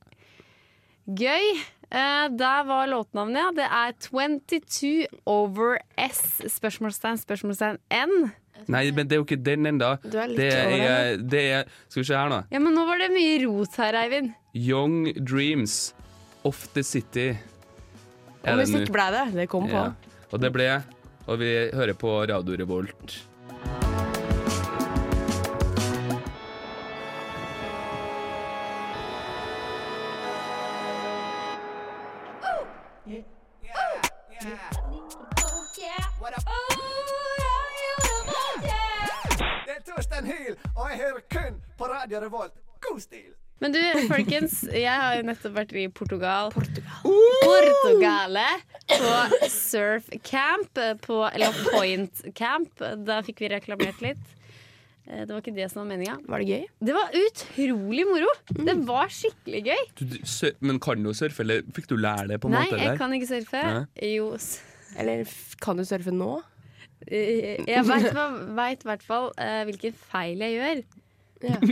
[1.07, 1.51] gøy.
[1.85, 3.51] Uh, der var låtnavnet, ja.
[3.55, 6.41] Det er 22 over S.
[6.55, 8.31] Spørsmålstegn, spørsmålstegn N.
[8.71, 9.91] Nei, men det er jo ikke den enda.
[10.01, 12.41] Du er litt Det er, det er Skal vi se her nå.
[12.49, 14.33] Ja, men nå var det mye rot her, Eivind.
[14.57, 15.93] Young Dreams
[16.47, 17.33] of the City.
[18.45, 19.25] Er og musikk ble det.
[19.35, 19.85] Det kom på.
[19.85, 20.25] Ja.
[20.31, 20.69] Og det ble
[21.25, 23.19] Og vi hører på Radio Revolt.
[41.91, 42.53] Radio Revolt.
[42.85, 43.31] God stil!
[43.63, 43.79] Men du,
[44.11, 46.49] folkens, jeg har jo nettopp vært i Portugal.
[47.05, 48.43] Portugale.
[48.91, 49.11] På
[49.51, 52.81] surfcamp, på, eller Point Camp.
[53.07, 54.25] Da fikk vi reklamert litt.
[55.07, 56.17] Eh, Det var ikke det som var meninga.
[56.27, 56.65] Var det gøy?
[56.89, 58.31] Det var utrolig moro!
[58.59, 59.83] Det var skikkelig gøy.
[59.99, 62.65] Du, du, sø- men kan du surfe, eller fikk du lære det på en Nei,
[62.67, 62.81] måte?
[62.83, 63.63] jeg kan ikke surfe.
[63.69, 64.11] Nei.
[64.17, 64.59] Jo, s-
[64.99, 66.33] Eller f- kan du surfe nå?
[67.07, 70.83] eh, jeg veit i hvert fall eh, hvilken feil jeg gjør.
[71.43, 71.57] Ja.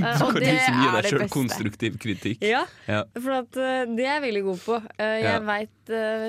[0.00, 2.44] Eh, Så kan du liksom gi deg sjøl konstruktiv kritikk.
[2.46, 3.02] Ja, Ja.
[3.18, 4.76] for at, eh, det er jeg veldig god på.
[4.98, 5.38] Eh, jeg Ja.
[5.40, 5.68] veit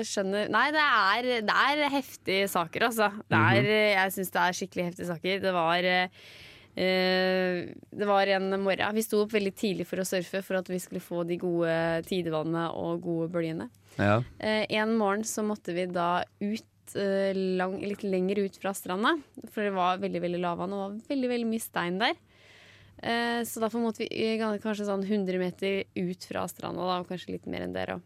[0.08, 3.10] Skjønner Nei, det er, det er heftige saker, altså.
[3.30, 3.92] Det er, mm -hmm.
[4.02, 5.40] Jeg syns det er skikkelig heftige saker.
[5.40, 6.08] Det var eh,
[6.74, 10.78] det var en morgen Vi sto opp veldig tidlig for å surfe for at vi
[10.78, 13.68] skulle få de gode tidevannene og gode bølgene.
[13.98, 14.22] Ja.
[14.42, 16.64] Uh, en morgen så måtte vi da ut
[17.34, 19.18] lang, litt lenger ut fra stranda.
[19.52, 22.14] For det var veldig veldig lavvann og var veldig veldig mye stein der.
[23.02, 27.34] Eh, så derfor måtte vi kanskje sånn 100 meter ut fra stranda, da, og kanskje
[27.34, 27.96] litt mer enn dere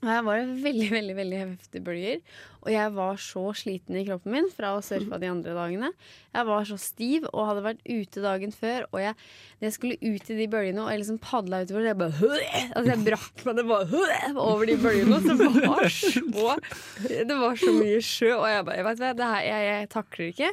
[0.00, 2.22] Og her var veldig veldig, veldig heftige bølger.
[2.64, 5.90] Og jeg var så sliten i kroppen min fra å surfe de andre dagene.
[6.34, 8.86] Jeg var så stiv og hadde vært ute dagen før.
[8.92, 9.16] Og jeg,
[9.60, 12.30] når jeg skulle ut i de bølgene og jeg liksom padla utover, jeg bare
[12.74, 14.04] Altså jeg brakk meg det bare
[14.44, 15.20] over de bølgene.
[15.24, 16.56] Så det var så
[17.04, 20.50] Det var så mye sjø, og jeg bare Vet du hva, jeg, jeg takler ikke.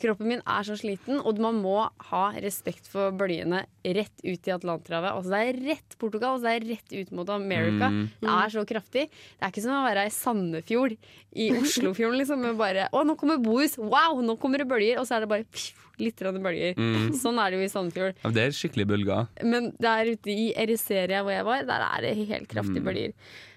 [0.00, 1.74] Kroppen min er så sliten, og man må
[2.10, 5.12] ha respekt for bølgene rett ut i Atlanterhavet.
[5.12, 7.90] Altså det er rett Portugal, altså det er rett ut mot America.
[7.92, 8.06] Mm.
[8.22, 9.04] Det er så kraftig.
[9.10, 10.96] Det er ikke som å være i Sandefjord,
[11.36, 12.40] i Oslofjorden, liksom.
[12.40, 13.76] Med bare Å, nå kommer Bohus!
[13.78, 14.98] Wow, nå kommer det bølger!
[15.02, 16.74] Og så er det bare pff, litt bølger.
[16.80, 17.12] Mm.
[17.20, 18.16] Sånn er det jo i Sandefjord.
[18.24, 19.28] Ja, Det er skikkelig bølger.
[19.44, 22.88] Men der ute i Ericeria hvor jeg var, der er det helt kraftige Mm.
[22.88, 23.12] bølger.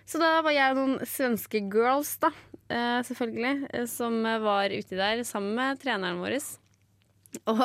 [0.06, 2.30] Så da var jeg og noen svenske girls, da,
[2.70, 6.38] selvfølgelig, eh, som var uti der sammen med treneren vår.
[7.50, 7.62] Og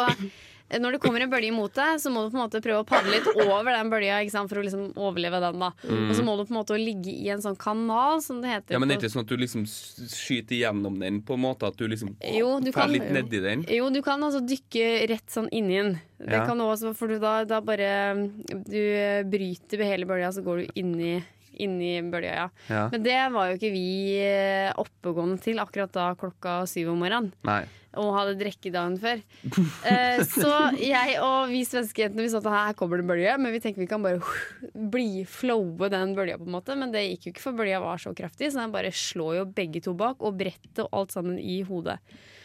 [0.71, 2.83] eh, når det kommer en bølge imot deg, så må du på en måte prøve
[2.83, 5.59] å padle litt over den bølga for å liksom overleve den.
[5.61, 8.49] da Og så må du på en måte ligge i en sånn kanal, som det
[8.51, 8.69] heter.
[8.69, 8.75] Mm.
[8.75, 9.65] Ja, Men er det ikke sånn at du liksom
[10.13, 11.69] skyter gjennom den på en måte?
[11.69, 13.65] At du liksom Jo, du kan- litt nedi den?
[13.69, 16.01] Jo, du kan altså dykke rett sånn inni den.
[16.19, 16.45] Det Ja.
[16.47, 21.23] kan også, for du da, da bare Du bryter hele bølga, så går du inni,
[21.63, 22.47] inni bølga, ja.
[22.69, 22.85] Ja.
[22.93, 23.89] Men det var jo ikke vi
[24.23, 27.33] eh, oppegående til akkurat da klokka syv om morgenen.
[27.49, 27.63] Nei.
[27.99, 29.23] Og hadde drukket dagen før.
[29.89, 33.55] Eh, så jeg og vi svenske jentene Vi sa at her kommer det bølge, men
[33.55, 34.21] vi tenkte vi kan bare
[34.95, 36.77] bli flowe den bølga, på en måte.
[36.79, 39.47] Men det gikk jo ikke, for bølga var så kraftig, så den bare slår jo
[39.59, 41.99] begge to bak, og brettet og alt sammen i hodet.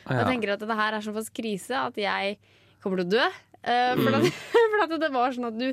[0.03, 0.21] Ja.
[0.21, 2.37] Jeg tenker at det her er såpass krise at jeg
[2.83, 3.27] kommer til å dø.
[3.63, 4.41] Uh, for, at,
[4.73, 5.69] for at det var sånn at du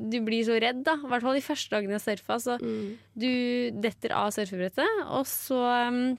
[0.00, 0.94] du blir så redd, da.
[0.96, 2.38] I hvert fall de første dagene jeg surfa.
[2.40, 3.30] Så du
[3.84, 6.16] detter av surfebrettet, og så um,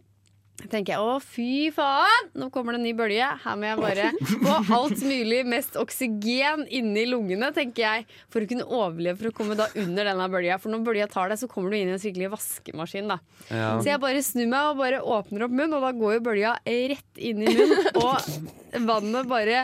[0.68, 3.28] tenker jeg å, fy faen, nå kommer det en ny bølge.
[3.44, 4.10] Her må jeg bare
[4.44, 9.36] få alt mulig mest oksygen inni lungene, tenker jeg, for å kunne overleve for å
[9.40, 10.60] komme da under denne bølga.
[10.62, 13.20] For når bølga tar deg, så kommer du inn i en skikkelig vaskemaskin, da.
[13.48, 13.74] Ja.
[13.80, 16.58] Så jeg bare snur meg og bare åpner opp munnen, og da går jo bølga
[16.66, 17.88] rett inn i munnen.
[18.00, 19.64] Og vannet bare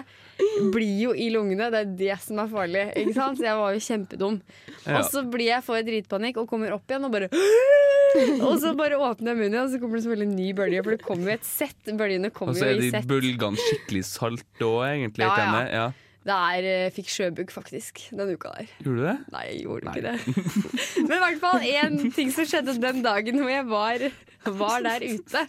[0.73, 1.69] blir jo i lungene.
[1.73, 2.85] Det er det som er farlig.
[3.01, 3.39] Ikke sant?
[3.39, 4.39] Så jeg var jo kjempedum.
[4.85, 4.99] Ja.
[4.99, 7.29] Og så blir jeg får jeg dritpanikk og kommer opp igjen og bare
[8.47, 10.83] Og så bare åpner jeg munnen og så kommer det selvfølgelig en ny bølge.
[10.85, 11.93] For det kommer jo et sett.
[11.99, 13.07] Bølgene Og så er de sett.
[13.09, 15.27] bølgene skikkelig salte òg, egentlig.
[15.27, 15.63] Ja, ja.
[15.75, 15.87] Ja.
[16.25, 18.69] Det er eh, fikk sjøbukk, faktisk, den uka der.
[18.81, 19.17] Gjorde du det?
[19.35, 20.45] Nei, jeg gjorde ikke det.
[21.05, 24.07] Men i hvert fall én ting som skjedde den dagen hvor jeg var,
[24.57, 25.43] var der ute.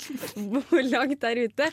[0.69, 1.71] Hvor langt der ute.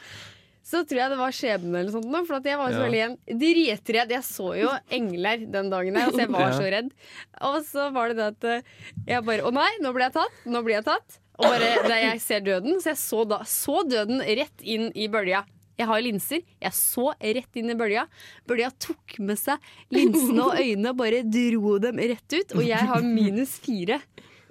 [0.63, 2.28] Så tror jeg det var skjebnen eller sånt.
[2.28, 2.84] For jeg var så Ja.
[2.86, 4.13] veldig igjen dritredd.
[4.15, 6.93] Jeg så jo engler den dagen der, så jeg var så redd.
[7.41, 8.62] Og så var det det at eh,
[9.12, 10.39] jeg bare Å nei, nå blir jeg tatt!
[10.47, 11.19] Nå blir jeg tatt.
[11.41, 15.08] Og bare da jeg ser døden, så jeg så, da, så døden rett inn i
[15.12, 15.43] bølja.
[15.73, 16.43] Jeg har linser.
[16.62, 18.04] Jeg så rett inn i bølja.
[18.47, 19.58] Bølja tok med seg
[19.91, 22.54] linsene og øynene og bare dro dem rett ut.
[22.54, 23.97] Og jeg har minus fire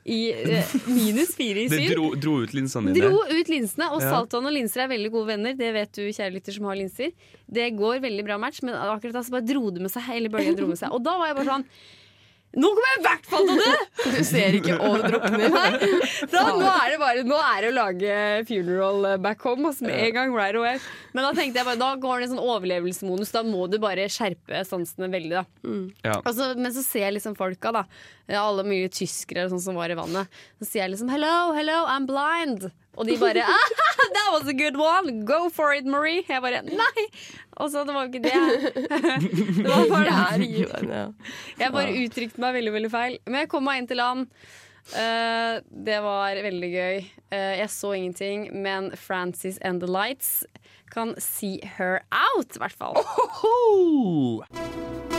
[0.04, 1.94] i, eh, minus fire i Det syn.
[1.94, 3.06] dro, dro ut linsene dine?
[3.08, 4.10] Dro ut linsene, og Ja.
[4.10, 5.54] saltvann og linser er veldig gode venner.
[5.54, 7.12] Det vet du, kjære lytter, som har linser.
[7.50, 10.28] Det går veldig bra match, men akkurat da så bare dro det med seg hele
[10.28, 10.58] bølgen.
[10.90, 11.64] Og da var jeg bare sånn
[12.52, 14.08] Nå kommer jeg i hvert fall til å dø!
[14.12, 15.54] Du ser ikke å det drukner.
[16.32, 18.16] Da, nå er det bare Nå er det å lage
[18.48, 20.34] funeral back home altså, med en gang.
[20.36, 20.76] right away
[21.14, 23.32] Men da tenkte jeg bare Da går det i sånn overlevelsesmodus.
[23.32, 25.32] Da må du bare skjerpe sansene veldig.
[25.38, 25.44] da
[26.10, 26.18] Ja.
[26.20, 27.86] altså, Men så ser jeg liksom folka, da.
[28.42, 30.28] Alle mye tyskere og sånn som var i vannet.
[30.60, 32.70] Så sier jeg liksom 'hello, hello, I'm blind'.
[32.96, 33.68] Og de bare ah,
[34.12, 35.24] 'That was a good one!
[35.24, 36.24] Go for it, Marie'.
[36.28, 37.06] Jeg bare nei.
[37.62, 38.32] Og så det var jo ikke det.
[39.62, 40.42] det var bare, er
[40.90, 41.06] ja.
[41.60, 43.16] jeg bare uttrykte meg veldig veldig feil.
[43.28, 44.26] Men jeg kom meg inn til land.
[44.92, 46.98] Uh, det var veldig gøy.
[47.30, 50.42] Uh, jeg så ingenting, men Frances and the Lights
[50.92, 52.98] kan see her out, i hvert fall.
[53.42, 55.11] Radio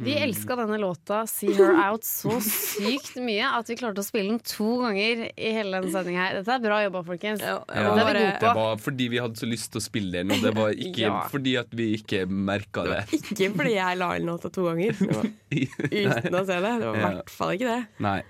[0.00, 4.30] Vi elska denne låta 'See Her Out' så sykt mye at vi klarte å spille
[4.32, 6.38] den to ganger i hele denne sendinga her.
[6.40, 7.40] Dette er bra jobba, folkens.
[7.44, 8.46] Ja, Ja, det er vi gode på.
[8.46, 11.04] det var fordi vi hadde så lyst til å spille den, og det var ikke
[11.04, 11.20] Ja.
[11.28, 13.02] fordi at vi ikke merka det.
[13.12, 14.92] Ikke fordi jeg la inn låta to ganger.
[15.50, 16.74] Uten å se det.
[16.80, 17.10] Det var i Ja.
[17.10, 17.86] hvert fall ikke det.
[18.00, 18.22] Nei.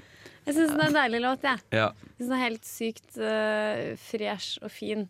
[0.47, 1.59] Jeg syns den er en deilig låt, jeg.
[1.71, 1.91] Ja.
[1.93, 5.09] Jeg synes Den er helt sykt uh, fresh og fin.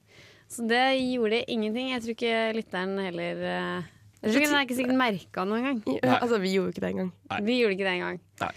[0.50, 1.92] Så det gjorde ingenting.
[1.94, 3.82] Jeg tror ikke lytteren heller uh,
[4.20, 5.78] Jeg tror ikke Den er ikke sikkert merka noen gang.
[6.20, 7.12] Altså, vi gjorde ikke det engang.
[7.46, 8.18] Vi gjorde ikke det engang.
[8.42, 8.50] Nei.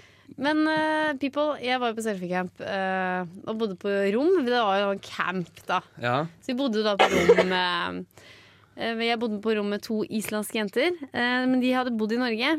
[0.43, 4.31] Men uh, people, jeg var jo på surfecamp uh, og bodde på rom.
[4.47, 5.79] Det var jo en camp, da.
[6.01, 6.15] ja.
[6.41, 7.99] Så vi bodde da på rom med
[8.79, 10.95] uh, Jeg bodde på rom med to islandske jenter.
[11.13, 12.55] eh, Men de hadde bodd i Norge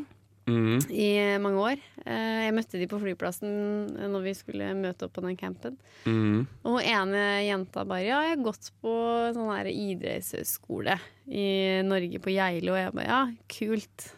[0.46, 0.90] Mhm.
[0.90, 1.78] i mange år.
[2.04, 5.76] Eh, Jeg møtte de på flyplassen når vi skulle møte opp på den campen.
[6.04, 6.46] Mm.
[6.64, 8.92] Og ene jenta bare Ja, jeg har gått på
[9.32, 12.72] sånn idrettshøyskole i Norge, på Geilo.
[12.74, 14.12] Og jeg bare Ja, kult.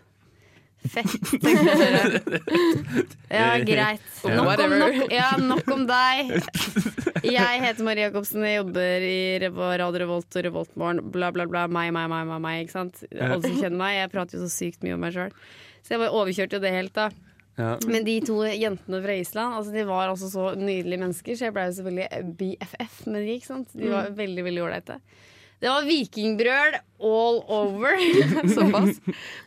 [0.92, 1.12] Fett.
[3.30, 4.00] Ja, greit.
[4.24, 4.34] Ja.
[4.36, 6.32] Nok om, nok, ja, nok om deg.
[7.26, 11.02] Jeg heter Marie Jacobsen, jeg jobber i Radio Revolt og Revoltmorgen.
[11.14, 11.66] Bla, bla, bla.
[11.70, 12.64] Meg, meg, meg, meg, meg.
[12.64, 13.04] Ikke sant?
[13.12, 14.00] Alle som kjenner meg.
[14.00, 15.32] Jeg prater jo så sykt mye om meg sjøl.
[15.82, 17.10] Så jeg bare overkjørte jo det helt, da.
[17.60, 17.70] ja.
[17.86, 21.54] Men de to jentene fra Island altså de var altså så nydelige mennesker, så jeg
[21.56, 23.36] ble jo selvfølgelig BFF med de.
[23.38, 23.70] ikke sant?
[23.76, 24.98] De var veldig veldig ålreite.
[25.62, 27.96] Det var vikingbrøl all over.
[28.56, 29.00] Såpass.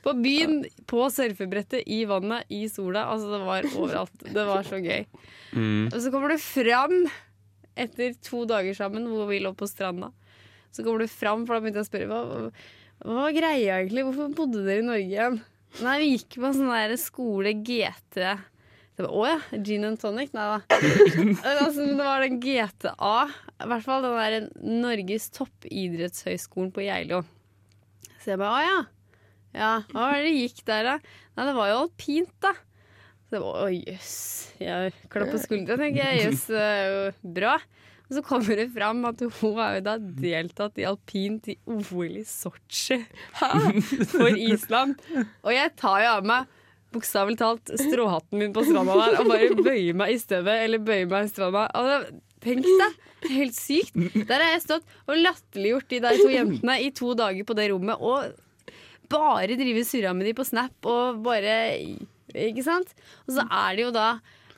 [0.04, 3.06] På byen, på surfebrettet, i vannet, i sola.
[3.14, 4.26] Altså Det var overalt.
[4.26, 5.06] Det var så gøy.
[5.54, 5.90] Mm.
[5.92, 6.96] Og så kommer du fram
[7.80, 10.12] etter to dager sammen hvor vi lå på stranda.
[10.74, 12.50] Så kommer du fram, for da begynte jeg å spørre hva,
[13.06, 14.06] hva var greia egentlig?
[14.10, 15.40] Hvorfor bodde dere i Norge igjen?
[15.86, 18.20] Nei, vi gikk på en sånn der skole GT.
[19.00, 20.34] Jeg bare, Å ja, gin and tonic?
[20.36, 20.80] Nei da.
[21.64, 23.14] altså, det var den GTA.
[23.64, 27.22] I hvert fall den der Norges toppidrettshøyskolen på Geilo.
[28.20, 28.82] Så jeg bare å ja.
[29.56, 30.98] Ja, hva var det det gikk der, da?
[31.32, 32.52] Nei, det var jo alpint, da.
[33.24, 34.20] Så jeg bare, å jøss.
[34.60, 36.22] Jeg klapp på skuldra, tenker jeg.
[36.26, 37.56] Jøss, det bra.
[38.10, 42.20] Og så kommer det fram at hun har jo da deltatt i alpint i OL
[42.20, 43.00] i Sotsji
[44.12, 45.00] for Island.
[45.46, 46.59] Og jeg tar jo av meg
[46.94, 51.08] bokstavelig talt stråhatten min på stranda der og bare bøye meg i støvet eller bøye
[51.10, 51.66] meg i stranda.
[51.78, 53.00] Altså, tenk deg!
[53.30, 53.98] Helt sykt.
[54.30, 57.68] Der har jeg stått og latterliggjort de der to jentene i to dager på det
[57.74, 58.32] rommet og
[59.12, 61.56] bare drive surra med de på Snap og bare
[62.30, 62.94] Ikke sant?
[63.26, 64.10] Og så er det jo da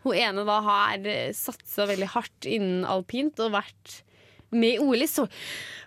[0.04, 4.02] hun ene da har satsa veldig hardt innen alpint og vært
[4.52, 5.28] med i OL i så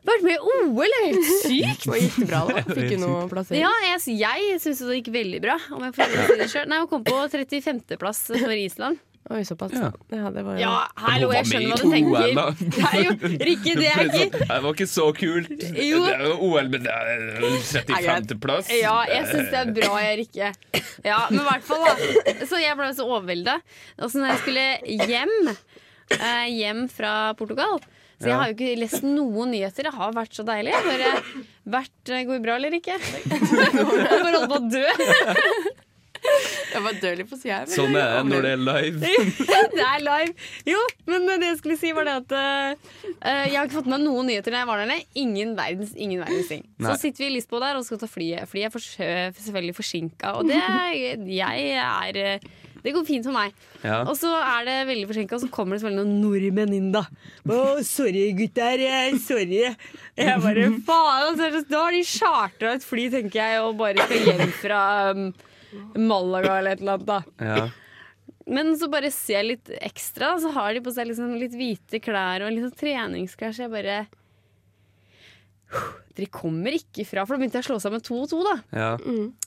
[0.04, 1.86] Vært med i OL, det er helt sykt!
[1.88, 2.62] Og gikk det bra, da?
[2.68, 3.62] Fikk du noe plassering?
[3.64, 5.56] Ja, jeg, jeg syns det gikk veldig bra.
[5.72, 6.68] Om jeg får si det selv.
[6.68, 9.00] Nei, Hun kom på 35.-plass for Island.
[9.32, 9.72] Oi, såpass.
[9.72, 9.88] Ja.
[10.12, 12.74] Ja, det var jo Ja, hallo, jeg skjønner hva du tenker.
[12.82, 13.14] Nei, jo,
[13.48, 15.54] Rikke, det er ikke Det var ikke så kult.
[15.80, 16.02] Jo.
[16.04, 18.68] Det er jo OL, men det er 35.-plass.
[18.76, 20.52] Ja, jeg syns det er bra, jeg, Rikke.
[21.08, 22.36] Ja, men i hvert fall, da.
[22.44, 23.56] Så jeg ble så overvelda.
[24.04, 24.68] Og så når jeg skulle
[25.08, 25.34] hjem,
[26.20, 27.80] eh, hjem fra Portugal
[28.24, 29.88] Så jeg har jo ikke lest noen nyheter.
[29.88, 30.74] Det har vært så deilig.
[30.74, 31.46] Jeg har bare
[31.78, 32.98] vært, eh, Går det bra eller ikke?
[33.30, 35.72] Jeg bare holdt på å dø.
[36.24, 39.12] Jeg var død litt på sida Sånn er det når det er live.
[39.76, 40.32] Det er live.
[40.68, 43.98] Jo, men det jeg skulle si, var det at uh, jeg har ikke fått med
[43.98, 45.06] meg noen nyheter når jeg var der nede.
[45.20, 46.64] Ingen verdens, ingen verdens ting.
[46.78, 46.88] Nei.
[46.88, 48.48] Så sitter vi i Lisboa der og skal ta flyet.
[48.50, 48.86] Flyet er for,
[49.40, 52.48] selvfølgelig forsinka, og det er, jeg er eh,
[52.84, 53.54] det går fint for meg.
[53.82, 54.02] Ja.
[54.04, 57.02] Og så er det veldig forsinka, og så kommer det selvfølgelig noen nordmenn inn, da.
[57.48, 58.82] Å, sorry, gutter.
[58.84, 59.62] eh, Sorry.
[60.20, 61.30] Jeg bare faen.
[61.40, 64.82] Altså, da har de chartra et fly, tenker jeg, og bare skal hjem fra
[65.16, 65.24] um,
[65.96, 67.22] Malaga eller et eller annet, da.
[67.40, 67.64] Ja.
[68.44, 71.96] Men så bare ser jeg litt ekstra, så har de på seg liksom litt hvite
[72.04, 74.02] klær og litt sånn treningsklær, så jeg bare
[76.14, 78.54] Dere kommer ikke fra For da begynte jeg å slå sammen to og to, da.
[78.70, 78.90] Ja.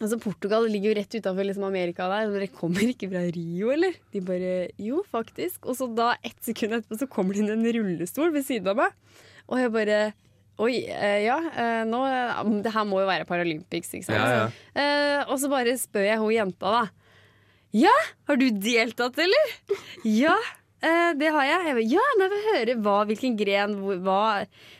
[0.01, 2.27] Altså Portugal ligger jo rett utafor liksom Amerika der.
[2.33, 3.95] Dere kommer ikke fra Rio, eller?
[4.11, 4.53] De bare
[4.83, 5.63] Jo, faktisk.
[5.65, 8.81] Og så da, ett sekund etterpå, så kommer det inn en rullestol ved siden av
[8.83, 9.19] meg.
[9.47, 9.99] Og jeg bare
[10.57, 14.17] Oi, eh, ja, eh, nå eh, Det her må jo være Paralympics, ikke sant?
[14.17, 14.47] Ja, ja.
[14.73, 16.85] Eh, og så bare spør jeg hun jenta, da.
[17.77, 17.93] Ja,
[18.25, 19.51] har du deltatt, eller?
[20.07, 20.33] Ja,
[20.81, 21.67] eh, det har jeg.
[21.67, 24.21] jeg bare, ja, nei, få høre hva, hvilken gren, hva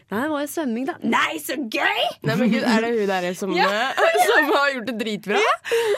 [0.07, 0.93] Nei, det var jo svømming, da.
[1.03, 2.03] Nei, så gøy!
[2.23, 3.67] Nei, men gud, Er det hun der som, Ja.
[4.29, 5.41] som har gjort det dritbra?
[5.43, 5.55] Ja.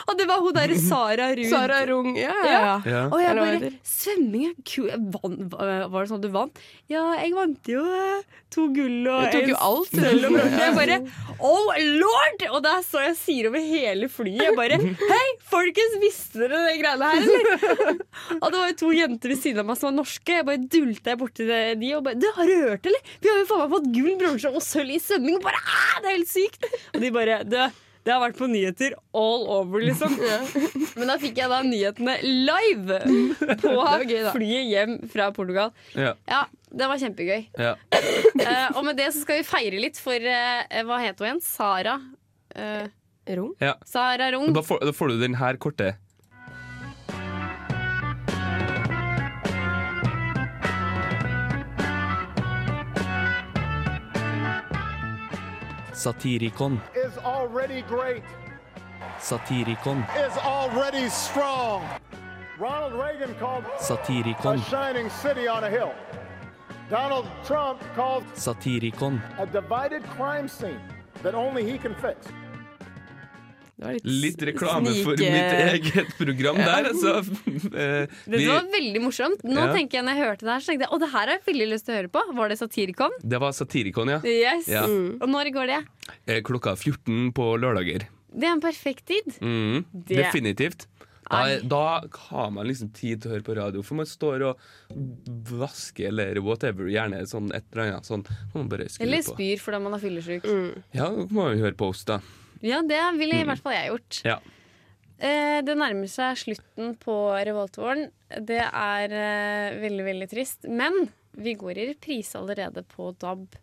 [0.09, 1.49] Og det var hun derre Sara Rung.
[1.51, 2.09] Sara Rung.
[2.17, 3.03] Ja, ja, ja.
[3.13, 3.71] Og jeg bare?
[3.85, 4.89] Svømming er kul.
[5.53, 6.57] Var det sånn du vant?
[6.89, 9.93] Ja, jeg vant jo eh, to gull og Du tok jo alt.
[9.93, 10.39] og.
[10.57, 10.97] Jeg bare
[11.39, 12.41] Oh lord!
[12.49, 14.41] Og der så jeg sier over hele flyet.
[14.47, 17.93] Jeg bare Hei, folkens, visste dere de greiene her, eller?
[18.41, 20.33] og det var jo to jenter ved siden av meg som var norske.
[20.39, 21.45] Jeg bare dulta jeg borti
[21.79, 23.13] de og bare Du, har du hørt, eller?
[23.21, 25.37] Vi har jo faen meg fått gull, bronse og sølv i svømming.
[25.39, 26.67] Og bare Æ, det er helt sykt!
[26.93, 27.59] Og de bare Du,
[28.07, 30.15] det har vært på nyheter all over, liksom.
[30.97, 32.99] Men da fikk jeg da nyhetene live
[33.59, 33.73] på
[34.09, 35.73] gøy, flyet hjem fra Portugal.
[35.93, 36.15] Ja.
[36.29, 37.43] Ja, det var kjempegøy.
[37.59, 37.75] Ja.
[38.39, 41.43] Uh, og med det så skal vi feire litt for uh, Hva het hun igjen?
[41.43, 41.99] Sara.
[42.55, 42.87] Uh,
[43.29, 43.53] Rung?
[43.61, 43.75] ja.
[43.85, 44.53] Sara Rung.
[44.55, 45.93] Da, får, da får du den her korte.
[55.99, 56.79] Donald Satirikon.
[59.19, 60.07] Satirikon.
[68.33, 69.21] Satirikon.
[69.39, 70.79] a divided crime scene
[71.21, 72.27] that only he can fix.
[73.79, 77.13] Det var litt, Litt reklame for mitt eget program der, altså.
[77.79, 79.41] Eh, vi- var veldig morsomt.
[79.47, 79.71] Nå Ja.
[79.73, 81.45] tenker jeg Når jeg hørte det her, så tenkte jeg å, det her har jeg
[81.47, 82.23] veldig lyst til å høre på.
[82.35, 83.15] Var det Satirikon?
[83.23, 84.19] Det var Satirikon, ja.
[84.27, 84.67] Yes.
[84.67, 84.83] Ja.
[84.83, 85.79] Og når går det?
[86.27, 88.07] Eh, Klokka 14 på lørdager.
[88.35, 89.31] Det er en perfekt tid.
[89.39, 90.87] Mm, Det- Definitivt.
[91.29, 94.57] Da, da har man liksom tid til å høre på radio, for man står og
[95.59, 96.87] vasker eller whatever.
[96.89, 98.25] Gjerne sånn et eller annet sånn.
[98.99, 100.47] Eller spyr fordi man er fyllesyk.
[100.93, 102.19] Ja, da må vi høre på oss, da.
[102.65, 104.21] Ja, det ville i hvert fall jeg gjort.
[104.27, 104.39] Ja.
[105.19, 108.07] Eh, det nærmer seg slutten på Revoltvåren.
[108.47, 110.67] Det er eh, veldig, veldig trist.
[110.71, 113.59] Men vi går i reprise allerede på DAB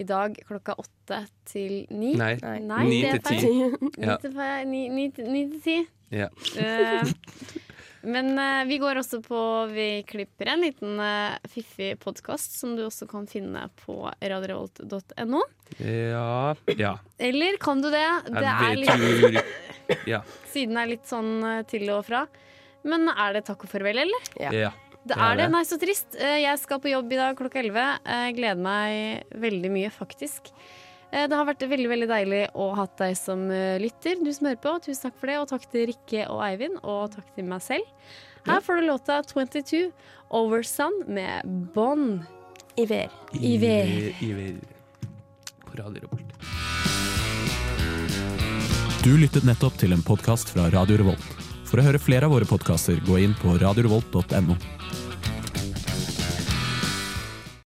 [0.00, 2.14] i dag klokka åtte til ni.
[2.16, 2.36] Nei.
[2.86, 3.40] Ni til ti.
[4.70, 5.80] Ni til ni ti.
[6.14, 6.30] Ja.
[8.02, 9.40] Men uh, vi går også på
[9.74, 15.42] Vi klipper en liten uh, fiffig podkast som du også kan finne på radiorevolt.no.
[15.78, 16.54] Ja.
[16.76, 16.94] ja.
[17.18, 18.06] Eller kan du det?
[18.26, 19.44] Det er litt,
[20.08, 20.22] Ja.
[20.52, 22.24] siden er litt sånn eh, til og fra.
[22.86, 24.28] Men er det takk og farvel, eller?
[24.40, 24.50] Ja.
[24.54, 24.72] ja.
[25.00, 25.44] Det Det er det.
[25.44, 25.48] det.
[25.54, 26.18] Nei, så trist.
[26.18, 27.86] Jeg skal på jobb i dag klokka 11.
[28.04, 30.50] Jeg gleder meg veldig mye, faktisk.
[31.12, 34.46] Eh, Det har vært veldig veldig deilig å ha deg som eh, lytter, du som
[34.50, 34.74] hører på.
[34.86, 35.38] Tusen takk for det.
[35.42, 37.86] Og takk til Rikke og Eivind, og takk til meg selv.
[38.46, 39.90] Her får du låta 22
[40.30, 41.44] Over Sun med
[41.74, 42.22] Bon
[42.80, 43.10] Iver.
[43.36, 43.90] Iver.
[44.24, 44.56] Iver.
[45.66, 46.36] På Radio Revolt.
[49.04, 51.30] Du lyttet nettopp til en podkast fra Radio Revolt.
[51.70, 54.56] For å høre flere av våre podkaster, gå inn på radiorevolt.no.